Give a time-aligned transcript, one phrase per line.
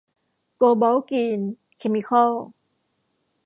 [0.57, 1.39] โกลบอลกรีน
[1.77, 2.31] เคมิคอล